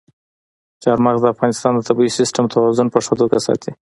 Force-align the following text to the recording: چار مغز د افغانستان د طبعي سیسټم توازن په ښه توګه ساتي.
چار 0.83 0.97
مغز 1.05 1.21
د 1.23 1.27
افغانستان 1.33 1.71
د 1.75 1.81
طبعي 1.89 2.09
سیسټم 2.19 2.45
توازن 2.53 2.87
په 2.91 2.99
ښه 3.05 3.13
توګه 3.21 3.37
ساتي. 3.47 3.71